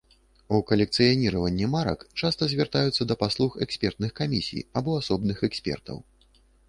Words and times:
У 0.55 0.59
калекцыяніраванні 0.69 1.67
марак 1.75 1.99
часта 2.21 2.43
звяртаюцца 2.53 3.01
да 3.11 3.17
паслуг 3.25 3.59
экспертных 3.67 4.11
камісій 4.21 4.67
або 4.83 4.97
асобных 5.03 5.37
экспертаў. 5.51 5.97